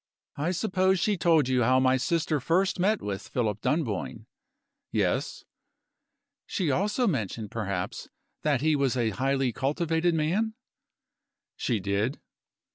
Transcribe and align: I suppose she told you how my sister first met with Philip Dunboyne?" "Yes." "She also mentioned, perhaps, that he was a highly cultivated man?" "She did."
I 0.37 0.49
suppose 0.49 0.99
she 0.99 1.15
told 1.15 1.47
you 1.47 1.61
how 1.61 1.79
my 1.79 1.95
sister 1.95 2.39
first 2.39 2.79
met 2.79 3.03
with 3.03 3.27
Philip 3.27 3.61
Dunboyne?" 3.61 4.25
"Yes." 4.91 5.43
"She 6.47 6.71
also 6.71 7.05
mentioned, 7.05 7.51
perhaps, 7.51 8.09
that 8.41 8.61
he 8.61 8.75
was 8.75 8.97
a 8.97 9.11
highly 9.11 9.51
cultivated 9.53 10.15
man?" 10.15 10.55
"She 11.55 11.79
did." 11.79 12.19